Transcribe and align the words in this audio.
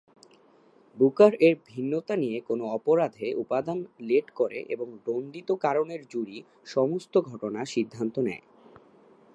Booker 0.97 1.31
এর 1.39 1.55
ভিন্নতা 1.67 2.13
নিয়ে 2.15 2.37
কোন 2.41 2.59
অপরাধে 2.69 3.27
উপাদান 3.33 3.77
লেট 3.99 4.27
করে 4.31 4.59
এবং 4.69 4.87
দণ্ডিত 5.05 5.49
কারণের 5.61 6.01
জুরি 6.09 6.37
সমস্ত 6.65 7.13
ঘটনা 7.21 7.59
সিদ্ধান্ত 7.65 8.15
নেয়। 8.19 8.43